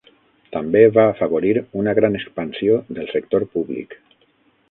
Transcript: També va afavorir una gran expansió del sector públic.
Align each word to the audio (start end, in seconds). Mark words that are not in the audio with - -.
També 0.53 0.79
va 0.95 1.03
afavorir 1.09 1.51
una 1.81 1.93
gran 2.01 2.17
expansió 2.21 2.79
del 2.99 3.13
sector 3.13 3.49
públic. 3.59 3.97